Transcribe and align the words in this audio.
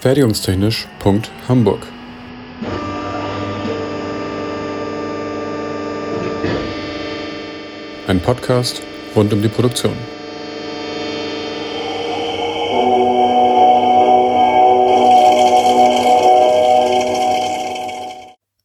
Fertigungstechnisch.hamburg 0.00 1.86
Ein 8.06 8.20
Podcast 8.22 8.80
rund 9.14 9.30
um 9.34 9.42
die 9.42 9.48
Produktion. 9.48 9.92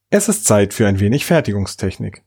Es 0.08 0.30
ist 0.30 0.46
Zeit 0.46 0.72
für 0.72 0.88
ein 0.88 1.00
wenig 1.00 1.26
Fertigungstechnik. 1.26 2.24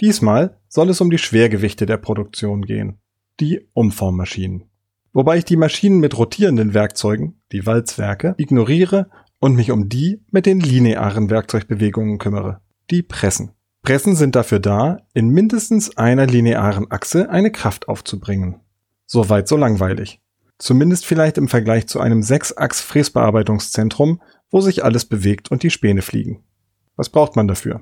Diesmal 0.00 0.58
soll 0.66 0.90
es 0.90 1.00
um 1.00 1.10
die 1.10 1.18
Schwergewichte 1.18 1.86
der 1.86 1.98
Produktion 1.98 2.62
gehen, 2.62 2.98
die 3.38 3.68
Umformmaschinen. 3.72 4.64
Wobei 5.12 5.36
ich 5.36 5.44
die 5.44 5.56
Maschinen 5.56 6.00
mit 6.00 6.16
rotierenden 6.16 6.74
Werkzeugen, 6.74 7.41
die 7.52 7.66
Walzwerke, 7.66 8.34
ignoriere 8.38 9.10
und 9.38 9.54
mich 9.54 9.70
um 9.70 9.88
die 9.88 10.20
mit 10.30 10.46
den 10.46 10.60
linearen 10.60 11.30
Werkzeugbewegungen 11.30 12.18
kümmere, 12.18 12.60
die 12.90 13.02
Pressen. 13.02 13.52
Pressen 13.82 14.14
sind 14.14 14.36
dafür 14.36 14.60
da, 14.60 14.98
in 15.12 15.28
mindestens 15.28 15.96
einer 15.96 16.26
linearen 16.26 16.88
Achse 16.90 17.30
eine 17.30 17.50
Kraft 17.50 17.88
aufzubringen. 17.88 18.60
Soweit 19.06 19.48
so 19.48 19.56
langweilig. 19.56 20.20
Zumindest 20.58 21.04
vielleicht 21.04 21.36
im 21.38 21.48
Vergleich 21.48 21.88
zu 21.88 21.98
einem 21.98 22.22
Sechsachs-Fräsbearbeitungszentrum, 22.22 24.22
wo 24.50 24.60
sich 24.60 24.84
alles 24.84 25.04
bewegt 25.04 25.50
und 25.50 25.64
die 25.64 25.70
Späne 25.70 26.02
fliegen. 26.02 26.44
Was 26.94 27.08
braucht 27.08 27.34
man 27.34 27.48
dafür? 27.48 27.80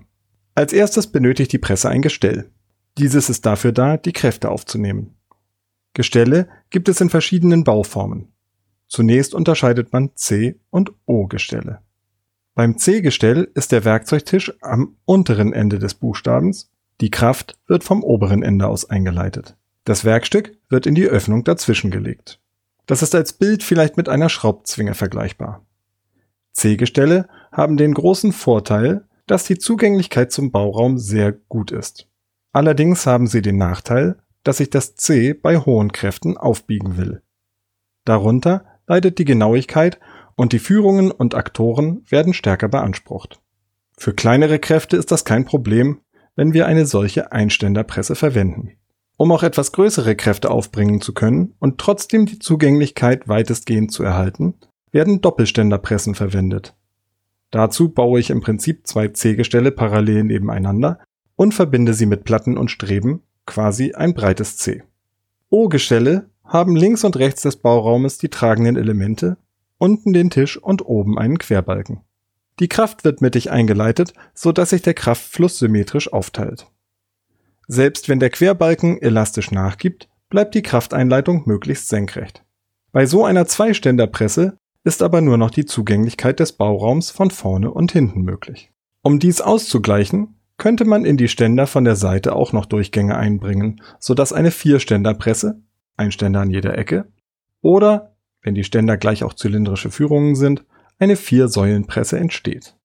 Als 0.54 0.72
erstes 0.72 1.08
benötigt 1.08 1.52
die 1.52 1.58
Presse 1.58 1.90
ein 1.90 2.00
Gestell. 2.00 2.50
Dieses 2.96 3.28
ist 3.28 3.44
dafür 3.44 3.72
da, 3.72 3.98
die 3.98 4.12
Kräfte 4.12 4.50
aufzunehmen. 4.50 5.16
Gestelle 5.92 6.48
gibt 6.70 6.88
es 6.88 7.02
in 7.02 7.10
verschiedenen 7.10 7.64
Bauformen. 7.64 8.29
Zunächst 8.90 9.34
unterscheidet 9.34 9.92
man 9.92 10.16
C- 10.16 10.58
und 10.68 10.92
O-Gestelle. 11.06 11.80
Beim 12.56 12.76
C-Gestell 12.76 13.48
ist 13.54 13.70
der 13.70 13.84
Werkzeugtisch 13.84 14.52
am 14.60 14.96
unteren 15.04 15.52
Ende 15.52 15.78
des 15.78 15.94
Buchstabens, 15.94 16.72
die 17.00 17.10
Kraft 17.10 17.56
wird 17.68 17.84
vom 17.84 18.02
oberen 18.02 18.42
Ende 18.42 18.66
aus 18.66 18.90
eingeleitet. 18.90 19.56
Das 19.84 20.04
Werkstück 20.04 20.58
wird 20.68 20.86
in 20.86 20.96
die 20.96 21.06
Öffnung 21.06 21.44
dazwischen 21.44 21.92
gelegt. 21.92 22.40
Das 22.86 23.00
ist 23.00 23.14
als 23.14 23.32
Bild 23.32 23.62
vielleicht 23.62 23.96
mit 23.96 24.08
einer 24.08 24.28
Schraubzwinge 24.28 24.94
vergleichbar. 24.94 25.64
C-Gestelle 26.52 27.28
haben 27.52 27.76
den 27.76 27.94
großen 27.94 28.32
Vorteil, 28.32 29.06
dass 29.28 29.44
die 29.44 29.58
Zugänglichkeit 29.58 30.32
zum 30.32 30.50
Bauraum 30.50 30.98
sehr 30.98 31.30
gut 31.32 31.70
ist. 31.70 32.08
Allerdings 32.52 33.06
haben 33.06 33.28
sie 33.28 33.40
den 33.40 33.56
Nachteil, 33.56 34.18
dass 34.42 34.56
sich 34.56 34.68
das 34.68 34.96
C 34.96 35.32
bei 35.32 35.58
hohen 35.58 35.92
Kräften 35.92 36.36
aufbiegen 36.36 36.96
will. 36.96 37.22
Darunter 38.04 38.64
leidet 38.90 39.20
die 39.20 39.24
Genauigkeit 39.24 40.00
und 40.34 40.52
die 40.52 40.58
Führungen 40.58 41.12
und 41.12 41.36
Aktoren 41.36 42.04
werden 42.08 42.34
stärker 42.34 42.66
beansprucht. 42.66 43.40
Für 43.96 44.14
kleinere 44.14 44.58
Kräfte 44.58 44.96
ist 44.96 45.12
das 45.12 45.24
kein 45.24 45.44
Problem, 45.44 46.00
wenn 46.34 46.54
wir 46.54 46.66
eine 46.66 46.86
solche 46.86 47.30
Einständerpresse 47.30 48.16
verwenden. 48.16 48.72
Um 49.16 49.30
auch 49.30 49.44
etwas 49.44 49.70
größere 49.70 50.16
Kräfte 50.16 50.50
aufbringen 50.50 51.00
zu 51.00 51.14
können 51.14 51.54
und 51.60 51.78
trotzdem 51.78 52.26
die 52.26 52.40
Zugänglichkeit 52.40 53.28
weitestgehend 53.28 53.92
zu 53.92 54.02
erhalten, 54.02 54.54
werden 54.90 55.20
Doppelständerpressen 55.20 56.16
verwendet. 56.16 56.74
Dazu 57.52 57.90
baue 57.90 58.18
ich 58.18 58.30
im 58.30 58.40
Prinzip 58.40 58.88
zwei 58.88 59.06
C-Gestelle 59.06 59.70
parallel 59.70 60.24
nebeneinander 60.24 60.98
und 61.36 61.54
verbinde 61.54 61.94
sie 61.94 62.06
mit 62.06 62.24
Platten 62.24 62.58
und 62.58 62.72
Streben, 62.72 63.22
quasi 63.46 63.92
ein 63.92 64.14
breites 64.14 64.56
C. 64.56 64.82
O-Gestelle 65.48 66.29
haben 66.50 66.74
links 66.74 67.04
und 67.04 67.16
rechts 67.16 67.42
des 67.42 67.56
Bauraumes 67.56 68.18
die 68.18 68.28
tragenden 68.28 68.76
Elemente, 68.76 69.36
unten 69.78 70.12
den 70.12 70.30
Tisch 70.30 70.58
und 70.58 70.84
oben 70.84 71.16
einen 71.16 71.38
Querbalken. 71.38 72.00
Die 72.58 72.68
Kraft 72.68 73.04
wird 73.04 73.22
mittig 73.22 73.50
eingeleitet, 73.50 74.12
so 74.34 74.52
dass 74.52 74.70
sich 74.70 74.82
der 74.82 74.94
Kraftfluss 74.94 75.58
symmetrisch 75.58 76.12
aufteilt. 76.12 76.66
Selbst 77.68 78.08
wenn 78.08 78.18
der 78.18 78.30
Querbalken 78.30 79.00
elastisch 79.00 79.52
nachgibt, 79.52 80.08
bleibt 80.28 80.54
die 80.56 80.62
Krafteinleitung 80.62 81.44
möglichst 81.46 81.88
senkrecht. 81.88 82.44
Bei 82.90 83.06
so 83.06 83.24
einer 83.24 83.46
Zweiständerpresse 83.46 84.58
ist 84.82 85.02
aber 85.02 85.20
nur 85.20 85.38
noch 85.38 85.50
die 85.50 85.66
Zugänglichkeit 85.66 86.40
des 86.40 86.52
Bauraums 86.52 87.10
von 87.10 87.30
vorne 87.30 87.70
und 87.70 87.92
hinten 87.92 88.22
möglich. 88.22 88.72
Um 89.02 89.20
dies 89.20 89.40
auszugleichen, 89.40 90.34
könnte 90.58 90.84
man 90.84 91.04
in 91.04 91.16
die 91.16 91.28
Ständer 91.28 91.66
von 91.66 91.84
der 91.84 91.96
Seite 91.96 92.34
auch 92.34 92.52
noch 92.52 92.66
Durchgänge 92.66 93.16
einbringen, 93.16 93.80
sodass 93.98 94.32
eine 94.32 94.50
Vierständerpresse, 94.50 95.62
ein 96.00 96.12
Ständer 96.12 96.40
an 96.40 96.50
jeder 96.50 96.76
Ecke, 96.76 97.06
oder, 97.60 98.16
wenn 98.42 98.54
die 98.54 98.64
Ständer 98.64 98.96
gleich 98.96 99.22
auch 99.22 99.34
zylindrische 99.34 99.90
Führungen 99.90 100.34
sind, 100.34 100.64
eine 100.98 101.14
Viersäulenpresse 101.14 102.18
entsteht. 102.18 102.76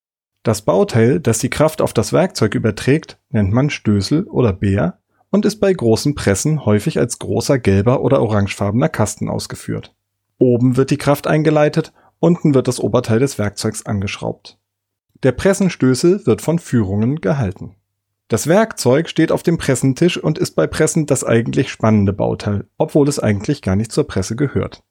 Das 0.44 0.62
Bauteil, 0.62 1.20
das 1.20 1.40
die 1.40 1.50
Kraft 1.50 1.82
auf 1.82 1.94
das 1.94 2.14
Werkzeug 2.14 2.54
überträgt, 2.54 3.18
nennt 3.30 3.52
man 3.52 3.70
Stößel 3.70 4.26
oder 4.26 4.54
Bär 4.54 5.00
und 5.32 5.46
ist 5.46 5.60
bei 5.60 5.74
großen 5.74 6.14
Pressen 6.14 6.66
häufig 6.66 7.00
als 7.00 7.18
großer 7.18 7.58
gelber 7.58 8.02
oder 8.02 8.22
orangefarbener 8.22 8.90
Kasten 8.90 9.28
ausgeführt. 9.28 9.96
Oben 10.38 10.78
wird 10.78 10.92
die 10.92 10.98
Kraft 10.98 11.26
eingeleitet, 11.26 11.94
unten 12.20 12.54
wird 12.54 12.68
das 12.68 12.80
Oberteil 12.80 13.20
des 13.20 13.40
Werkzeugs 13.40 13.86
angeschraubt. 13.86 14.60
Der 15.24 15.32
Pressenstößel 15.32 16.26
wird 16.26 16.42
von 16.42 16.60
Führungen 16.60 17.22
gehalten. 17.22 17.76
Das 18.28 18.48
Werkzeug 18.48 19.08
steht 19.08 19.32
auf 19.32 19.44
dem 19.44 19.58
Pressentisch 19.58 20.18
und 20.18 20.40
ist 20.40 20.56
bei 20.56 20.66
Pressen 20.66 21.06
das 21.06 21.24
eigentlich 21.24 21.70
spannende 21.70 22.12
Bauteil, 22.12 22.66
obwohl 22.78 23.08
es 23.08 23.20
eigentlich 23.20 23.62
gar 23.62 23.76
nicht 23.76 23.92
zur 23.92 24.08
Presse 24.08 24.36
gehört. 24.36 24.84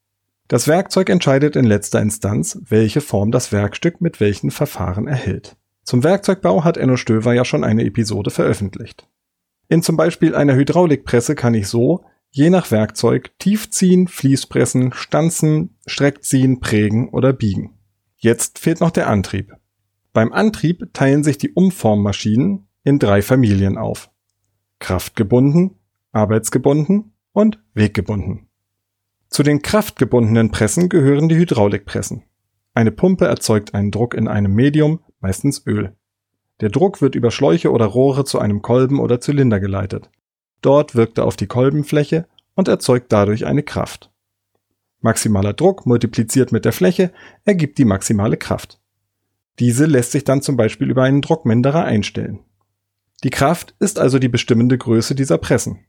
Das 0.46 0.68
Werkzeug 0.68 1.08
entscheidet 1.08 1.56
in 1.56 1.64
letzter 1.64 2.00
Instanz, 2.00 2.60
welche 2.68 3.00
Form 3.00 3.32
das 3.32 3.50
Werkstück 3.50 4.00
mit 4.00 4.20
welchen 4.20 4.50
Verfahren 4.50 5.08
erhält. 5.08 5.56
Zum 5.82 6.04
Werkzeugbau 6.04 6.64
hat 6.64 6.76
Enno 6.76 6.96
Stöver 6.96 7.32
ja 7.32 7.44
schon 7.44 7.64
eine 7.64 7.84
Episode 7.84 8.30
veröffentlicht. 8.30 9.08
In 9.68 9.82
zum 9.82 9.96
Beispiel 9.96 10.34
einer 10.34 10.54
Hydraulikpresse 10.54 11.34
kann 11.34 11.54
ich 11.54 11.68
so 11.68 12.04
je 12.30 12.50
nach 12.50 12.70
Werkzeug 12.70 13.32
tiefziehen, 13.38 14.08
Fließpressen, 14.08 14.92
stanzen, 14.92 15.76
streckziehen, 15.86 16.60
prägen 16.60 17.08
oder 17.10 17.32
biegen. 17.32 17.78
Jetzt 18.16 18.58
fehlt 18.58 18.80
noch 18.80 18.90
der 18.90 19.08
Antrieb. 19.08 19.54
Beim 20.12 20.32
Antrieb 20.32 20.92
teilen 20.92 21.22
sich 21.22 21.38
die 21.38 21.52
Umformmaschinen 21.52 22.66
in 22.84 22.98
drei 22.98 23.22
Familien 23.22 23.76
auf. 23.78 24.10
Kraftgebunden, 24.78 25.78
arbeitsgebunden 26.12 27.14
und 27.32 27.58
weggebunden. 27.72 28.48
Zu 29.28 29.42
den 29.42 29.62
kraftgebundenen 29.62 30.50
Pressen 30.50 30.88
gehören 30.88 31.28
die 31.28 31.36
Hydraulikpressen. 31.36 32.22
Eine 32.74 32.92
Pumpe 32.92 33.26
erzeugt 33.26 33.74
einen 33.74 33.90
Druck 33.90 34.14
in 34.14 34.28
einem 34.28 34.54
Medium, 34.54 35.00
meistens 35.20 35.66
Öl. 35.66 35.96
Der 36.60 36.68
Druck 36.68 37.00
wird 37.02 37.14
über 37.14 37.30
Schläuche 37.30 37.72
oder 37.72 37.86
Rohre 37.86 38.24
zu 38.24 38.38
einem 38.38 38.62
Kolben 38.62 39.00
oder 39.00 39.20
Zylinder 39.20 39.58
geleitet. 39.58 40.10
Dort 40.60 40.94
wirkt 40.94 41.18
er 41.18 41.24
auf 41.24 41.36
die 41.36 41.46
Kolbenfläche 41.46 42.26
und 42.54 42.68
erzeugt 42.68 43.10
dadurch 43.12 43.46
eine 43.46 43.62
Kraft. 43.62 44.10
Maximaler 45.00 45.52
Druck 45.52 45.84
multipliziert 45.86 46.52
mit 46.52 46.64
der 46.64 46.72
Fläche 46.72 47.12
ergibt 47.44 47.78
die 47.78 47.84
maximale 47.84 48.36
Kraft. 48.36 48.80
Diese 49.58 49.86
lässt 49.86 50.12
sich 50.12 50.24
dann 50.24 50.42
zum 50.42 50.56
Beispiel 50.56 50.90
über 50.90 51.02
einen 51.02 51.22
Druckminderer 51.22 51.84
einstellen. 51.84 52.40
Die 53.24 53.30
Kraft 53.30 53.74
ist 53.80 53.98
also 53.98 54.18
die 54.18 54.28
bestimmende 54.28 54.76
Größe 54.76 55.14
dieser 55.14 55.38
Pressen. 55.38 55.86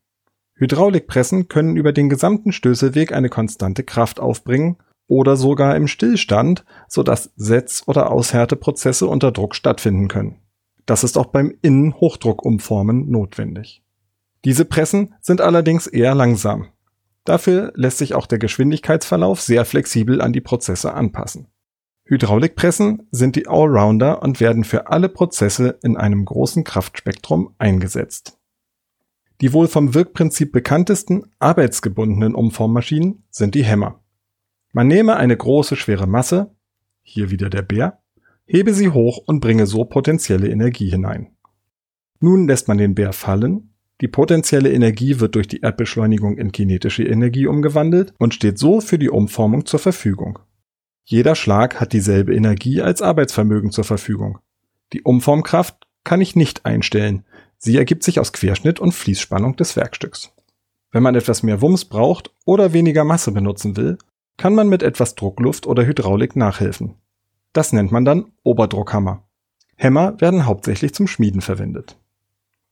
Hydraulikpressen 0.55 1.49
können 1.49 1.75
über 1.75 1.91
den 1.91 2.07
gesamten 2.07 2.53
Stößelweg 2.53 3.11
eine 3.11 3.27
konstante 3.27 3.83
Kraft 3.83 4.21
aufbringen 4.21 4.77
oder 5.07 5.35
sogar 5.35 5.75
im 5.75 5.87
Stillstand, 5.87 6.63
sodass 6.87 7.33
Setz- 7.35 7.83
oder 7.87 8.09
Aushärteprozesse 8.09 9.05
unter 9.05 9.33
Druck 9.33 9.53
stattfinden 9.53 10.07
können. 10.07 10.39
Das 10.85 11.03
ist 11.03 11.17
auch 11.17 11.25
beim 11.25 11.53
Innenhochdruckumformen 11.61 13.09
notwendig. 13.09 13.83
Diese 14.45 14.63
Pressen 14.63 15.15
sind 15.19 15.41
allerdings 15.41 15.87
eher 15.87 16.15
langsam. 16.15 16.67
Dafür 17.25 17.73
lässt 17.75 17.97
sich 17.97 18.13
auch 18.13 18.27
der 18.27 18.39
Geschwindigkeitsverlauf 18.39 19.41
sehr 19.41 19.65
flexibel 19.65 20.21
an 20.21 20.31
die 20.31 20.41
Prozesse 20.41 20.93
anpassen. 20.93 21.47
Hydraulikpressen 22.05 23.07
sind 23.11 23.35
die 23.35 23.47
Allrounder 23.47 24.21
und 24.21 24.39
werden 24.39 24.63
für 24.63 24.87
alle 24.87 25.09
Prozesse 25.09 25.79
in 25.83 25.97
einem 25.97 26.25
großen 26.25 26.63
Kraftspektrum 26.63 27.55
eingesetzt. 27.57 28.37
Die 29.41 29.53
wohl 29.53 29.67
vom 29.67 29.93
Wirkprinzip 29.93 30.51
bekanntesten 30.51 31.23
arbeitsgebundenen 31.39 32.35
Umformmaschinen 32.35 33.23
sind 33.29 33.55
die 33.55 33.65
Hämmer. 33.65 34.03
Man 34.71 34.87
nehme 34.87 35.17
eine 35.17 35.35
große 35.35 35.75
schwere 35.75 36.07
Masse, 36.07 36.55
hier 37.01 37.31
wieder 37.31 37.49
der 37.49 37.63
Bär, 37.63 38.01
hebe 38.45 38.73
sie 38.73 38.89
hoch 38.89 39.19
und 39.25 39.39
bringe 39.39 39.65
so 39.65 39.85
potenzielle 39.85 40.49
Energie 40.49 40.89
hinein. 40.89 41.35
Nun 42.19 42.47
lässt 42.47 42.67
man 42.67 42.77
den 42.77 42.95
Bär 42.95 43.13
fallen 43.13 43.75
die 44.01 44.09
potenzielle 44.09 44.71
Energie 44.71 45.21
wird 45.21 45.35
durch 45.35 45.47
die 45.47 45.61
Erdbeschleunigung 45.61 46.37
in 46.37 46.51
kinetische 46.51 47.03
Energie 47.03 47.47
umgewandelt 47.47 48.13
und 48.19 48.33
steht 48.33 48.59
so 48.59 48.81
für 48.81 48.99
die 48.99 49.09
Umformung 49.09 49.65
zur 49.65 49.79
Verfügung. 49.79 50.39
Jeder 51.07 51.35
Schlag 51.35 51.79
hat 51.79 51.93
dieselbe 51.93 52.35
Energie 52.35 52.81
als 52.81 53.03
Arbeitsvermögen 53.03 53.69
zur 53.69 53.83
Verfügung. 53.83 54.39
Die 54.91 55.03
Umformkraft 55.03 55.85
kann 56.03 56.19
ich 56.19 56.35
nicht 56.35 56.65
einstellen. 56.65 57.23
Sie 57.59 57.77
ergibt 57.77 58.03
sich 58.03 58.19
aus 58.19 58.33
Querschnitt 58.33 58.79
und 58.79 58.91
Fließspannung 58.91 59.55
des 59.55 59.75
Werkstücks. 59.75 60.31
Wenn 60.91 61.03
man 61.03 61.13
etwas 61.13 61.43
mehr 61.43 61.61
Wumms 61.61 61.85
braucht 61.85 62.31
oder 62.43 62.73
weniger 62.73 63.03
Masse 63.03 63.31
benutzen 63.31 63.77
will, 63.77 63.99
kann 64.37 64.55
man 64.55 64.67
mit 64.67 64.81
etwas 64.81 65.13
Druckluft 65.13 65.67
oder 65.67 65.85
Hydraulik 65.85 66.35
nachhelfen. 66.35 66.95
Das 67.53 67.71
nennt 67.71 67.91
man 67.91 68.03
dann 68.03 68.31
Oberdruckhammer. 68.43 69.23
Hämmer 69.75 70.19
werden 70.19 70.47
hauptsächlich 70.47 70.95
zum 70.95 71.05
Schmieden 71.07 71.41
verwendet. 71.41 71.97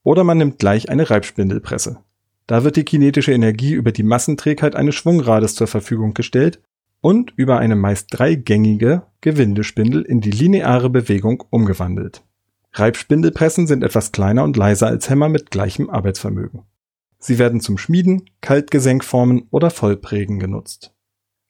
Oder 0.02 0.24
man 0.24 0.40
nimmt 0.40 0.58
gleich 0.58 0.90
eine 0.90 1.08
Reibspindelpresse. 1.08 2.00
Da 2.48 2.64
wird 2.64 2.78
die 2.78 2.84
kinetische 2.84 3.32
Energie 3.32 3.74
über 3.74 3.92
die 3.92 4.04
Massenträgheit 4.04 4.76
eines 4.76 4.96
Schwungrades 4.96 5.54
zur 5.54 5.68
Verfügung 5.68 6.16
gestellt 6.16 6.60
und 7.04 7.34
über 7.36 7.60
eine 7.60 7.76
meist 7.76 8.08
dreigängige 8.12 9.04
Gewindespindel 9.20 10.04
in 10.04 10.22
die 10.22 10.32
lineare 10.32 10.90
Bewegung 10.90 11.44
umgewandelt. 11.50 12.24
Reibspindelpressen 12.72 13.68
sind 13.68 13.84
etwas 13.84 14.14
kleiner 14.14 14.46
und 14.46 14.56
leiser 14.56 14.88
als 14.88 15.10
Hämmer 15.10 15.28
mit 15.28 15.52
gleichem 15.52 15.90
Arbeitsvermögen. 15.90 16.64
Sie 17.20 17.40
werden 17.40 17.60
zum 17.60 17.78
Schmieden, 17.78 18.30
Kaltgesenkformen 18.40 19.48
oder 19.52 19.70
Vollprägen 19.70 20.40
genutzt. 20.40 20.94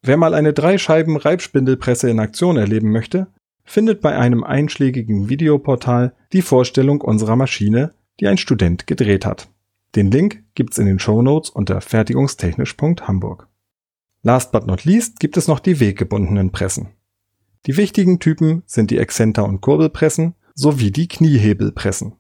Wer 0.01 0.17
mal 0.17 0.33
eine 0.33 0.53
Dreischeiben 0.53 1.17
Reibspindelpresse 1.17 2.09
in 2.09 2.19
Aktion 2.19 2.57
erleben 2.57 2.91
möchte, 2.91 3.27
findet 3.63 4.01
bei 4.01 4.17
einem 4.17 4.44
einschlägigen 4.44 5.29
Videoportal 5.29 6.15
die 6.33 6.41
Vorstellung 6.41 7.00
unserer 7.01 7.35
Maschine, 7.35 7.94
die 8.19 8.27
ein 8.27 8.39
Student 8.39 8.88
gedreht 8.88 9.23
hat. 9.23 9.50
Den 9.95 10.09
Link 10.09 10.44
gibt's 10.55 10.79
in 10.79 10.88
den 10.88 10.97
Show 10.97 11.21
Notes 11.21 11.51
unter 11.51 11.79
fertigungstechnisch.hamburg. 11.79 13.47
Last 14.25 14.54
but 14.54 14.66
not 14.66 14.86
least 14.86 15.20
gibt 15.20 15.36
es 15.36 15.50
noch 15.50 15.60
die 15.60 15.81
weggebundenen 15.81 16.52
Pressen. 16.54 16.94
Die 17.66 17.75
wichtigen 17.75 18.20
Typen 18.20 18.64
sind 18.66 18.90
die 18.90 18.98
Exzenter- 18.98 19.44
und 19.44 19.60
Kurbelpressen 19.60 20.36
sowie 20.56 20.92
die 20.92 21.10
Kniehebelpressen. 21.10 22.14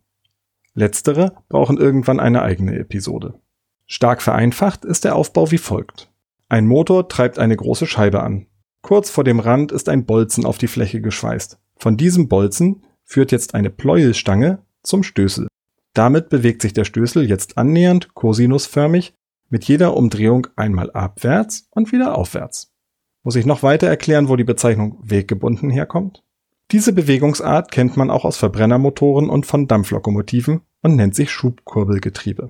Letztere 0.73 1.37
brauchen 1.47 1.77
irgendwann 1.77 2.19
eine 2.19 2.41
eigene 2.41 2.77
Episode. 2.77 3.39
Stark 3.85 4.21
vereinfacht 4.21 4.83
ist 4.83 5.05
der 5.05 5.15
Aufbau 5.15 5.51
wie 5.51 5.57
folgt. 5.57 6.11
Ein 6.49 6.67
Motor 6.67 7.07
treibt 7.07 7.39
eine 7.39 7.55
große 7.55 7.87
Scheibe 7.87 8.21
an. 8.21 8.47
Kurz 8.81 9.09
vor 9.09 9.23
dem 9.23 9.39
Rand 9.39 9.71
ist 9.71 9.87
ein 9.87 10.05
Bolzen 10.05 10.45
auf 10.45 10.57
die 10.57 10.67
Fläche 10.67 10.99
geschweißt. 10.99 11.57
Von 11.77 11.95
diesem 11.95 12.27
Bolzen 12.27 12.83
führt 13.05 13.31
jetzt 13.31 13.55
eine 13.55 13.69
Pleuelstange 13.69 14.61
zum 14.81 15.03
Stößel. 15.03 15.47
Damit 15.93 16.27
bewegt 16.27 16.63
sich 16.63 16.73
der 16.73 16.83
Stößel 16.83 17.29
jetzt 17.29 17.57
annähernd 17.57 18.13
kosinusförmig 18.13 19.13
mit 19.53 19.65
jeder 19.65 19.95
Umdrehung 19.95 20.47
einmal 20.55 20.89
abwärts 20.93 21.67
und 21.69 21.91
wieder 21.91 22.17
aufwärts. 22.17 22.73
Muss 23.21 23.35
ich 23.35 23.45
noch 23.45 23.61
weiter 23.61 23.85
erklären, 23.85 24.27
wo 24.27 24.35
die 24.35 24.43
Bezeichnung 24.43 24.97
weggebunden 25.03 25.69
herkommt? 25.69 26.23
Diese 26.71 26.91
Bewegungsart 26.91 27.71
kennt 27.71 27.95
man 27.95 28.09
auch 28.09 28.25
aus 28.25 28.35
Verbrennermotoren 28.35 29.29
und 29.29 29.45
von 29.45 29.67
Dampflokomotiven 29.67 30.61
und 30.81 30.95
nennt 30.95 31.13
sich 31.13 31.29
Schubkurbelgetriebe. 31.29 32.49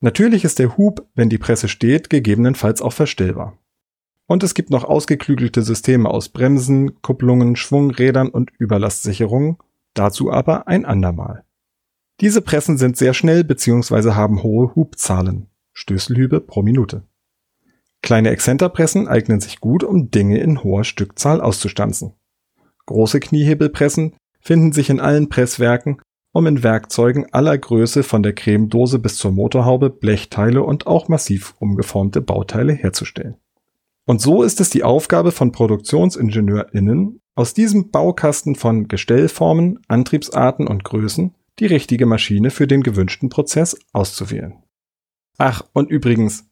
Natürlich 0.00 0.44
ist 0.44 0.58
der 0.58 0.76
Hub, 0.76 1.06
wenn 1.14 1.28
die 1.28 1.38
Presse 1.38 1.68
steht, 1.68 2.10
gegebenenfalls 2.10 2.82
auch 2.82 2.92
verstellbar. 2.92 3.56
Und 4.26 4.42
es 4.42 4.54
gibt 4.54 4.70
noch 4.70 4.82
ausgeklügelte 4.82 5.62
Systeme 5.62 6.10
aus 6.10 6.30
Bremsen, 6.30 7.00
Kupplungen, 7.02 7.54
Schwungrädern 7.54 8.30
und 8.30 8.50
Überlastsicherungen, 8.58 9.58
dazu 9.94 10.32
aber 10.32 10.66
ein 10.66 10.86
andermal. 10.86 11.44
Diese 12.20 12.42
Pressen 12.42 12.78
sind 12.78 12.96
sehr 12.96 13.14
schnell 13.14 13.44
bzw. 13.44 14.10
haben 14.14 14.42
hohe 14.42 14.74
Hubzahlen, 14.74 15.50
Stößelhübe 15.76 16.40
pro 16.40 16.62
Minute. 16.62 17.02
Kleine 18.00 18.30
Exzenterpressen 18.30 19.08
eignen 19.08 19.40
sich 19.40 19.60
gut, 19.60 19.84
um 19.84 20.10
Dinge 20.10 20.38
in 20.38 20.64
hoher 20.64 20.84
Stückzahl 20.84 21.42
auszustanzen. 21.42 22.14
Große 22.86 23.20
Kniehebelpressen 23.20 24.14
finden 24.40 24.72
sich 24.72 24.88
in 24.88 25.00
allen 25.00 25.28
Presswerken, 25.28 26.00
um 26.32 26.46
in 26.46 26.62
Werkzeugen 26.62 27.26
aller 27.32 27.58
Größe 27.58 28.02
von 28.04 28.22
der 28.22 28.32
Cremedose 28.32 28.98
bis 28.98 29.16
zur 29.16 29.32
Motorhaube 29.32 29.90
Blechteile 29.90 30.62
und 30.62 30.86
auch 30.86 31.08
massiv 31.08 31.54
umgeformte 31.58 32.22
Bauteile 32.22 32.72
herzustellen. 32.72 33.36
Und 34.06 34.22
so 34.22 34.42
ist 34.42 34.60
es 34.60 34.70
die 34.70 34.82
Aufgabe 34.82 35.30
von 35.30 35.52
ProduktionsingenieurInnen, 35.52 37.20
aus 37.34 37.52
diesem 37.52 37.90
Baukasten 37.90 38.54
von 38.54 38.88
Gestellformen, 38.88 39.80
Antriebsarten 39.88 40.66
und 40.66 40.84
Größen 40.84 41.34
die 41.58 41.66
richtige 41.66 42.06
Maschine 42.06 42.50
für 42.50 42.66
den 42.66 42.82
gewünschten 42.82 43.28
Prozess 43.28 43.78
auszuwählen. 43.92 44.62
Ach, 45.38 45.62
und 45.72 45.90
übrigens, 45.90 46.44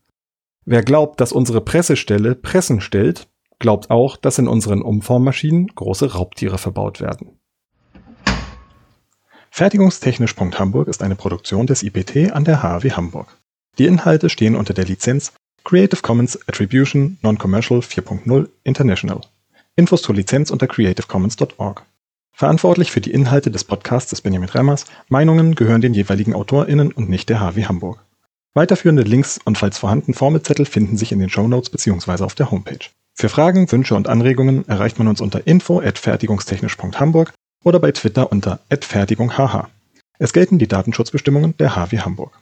wer 0.64 0.82
glaubt, 0.82 1.20
dass 1.20 1.32
unsere 1.32 1.60
Pressestelle 1.60 2.34
Pressen 2.34 2.81
stellt, 2.81 3.28
glaubt 3.58 3.90
auch, 3.90 4.16
dass 4.16 4.38
in 4.38 4.48
unseren 4.48 4.82
Umformmaschinen 4.82 5.69
große 5.69 6.12
Raubtiere 6.12 6.58
verbaut 6.58 7.00
werden. 7.00 7.38
Fertigungstechnisch.hamburg 9.50 10.88
ist 10.88 11.02
eine 11.02 11.14
Produktion 11.14 11.66
des 11.66 11.82
IPT 11.82 12.32
an 12.32 12.44
der 12.44 12.62
HW 12.62 12.90
Hamburg. 12.90 13.38
Die 13.78 13.86
Inhalte 13.86 14.28
stehen 14.28 14.56
unter 14.56 14.75
der 14.75 14.84
Lizenz 14.84 15.32
Creative 15.62 16.02
Commons 16.02 16.38
Attribution 16.48 17.19
Non-Commercial 17.22 17.80
4.0 17.80 18.48
International. 18.64 19.20
Infos 19.76 20.02
zur 20.02 20.14
Lizenz 20.14 20.50
unter 20.50 20.66
creativecommons.org. 20.66 21.87
Verantwortlich 22.32 22.90
für 22.90 23.00
die 23.00 23.12
Inhalte 23.12 23.50
des 23.50 23.64
Podcasts 23.64 24.12
ist 24.12 24.22
Benjamin 24.22 24.48
Remmers. 24.48 24.87
Meinungen 25.08 25.54
gehören 25.54 25.80
den 25.80 25.94
jeweiligen 25.94 26.34
AutorInnen 26.34 26.92
und 26.92 27.08
nicht 27.08 27.28
der 27.28 27.40
HW 27.40 27.64
Hamburg. 27.64 28.04
Weiterführende 28.54 29.02
Links 29.02 29.40
und 29.44 29.58
falls 29.58 29.78
vorhanden 29.78 30.14
Formelzettel 30.14 30.64
finden 30.64 30.96
sich 30.96 31.10
in 31.10 31.18
den 31.18 31.28
Shownotes 31.28 31.70
bzw. 31.70 32.22
auf 32.22 32.36
der 32.36 32.52
Homepage. 32.52 32.86
Für 33.16 33.28
Fragen, 33.28 33.70
Wünsche 33.70 33.96
und 33.96 34.08
Anregungen 34.08 34.66
erreicht 34.68 34.98
man 34.98 35.08
uns 35.08 35.20
unter 35.20 35.46
info@fertigungstechnisch.hamburg 35.46 37.32
oder 37.64 37.80
bei 37.80 37.90
Twitter 37.90 38.30
unter 38.30 38.60
@fertigunghh. 38.70 39.66
Es 40.18 40.32
gelten 40.32 40.58
die 40.58 40.68
Datenschutzbestimmungen 40.68 41.56
der 41.56 41.74
HW 41.74 41.98
Hamburg. 41.98 42.38